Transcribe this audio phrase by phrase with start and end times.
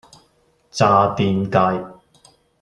[0.71, 1.59] 渣甸街